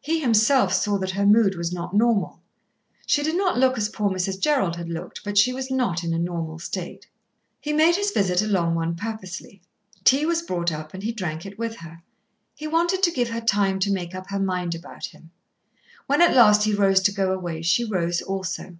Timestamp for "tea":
10.04-10.26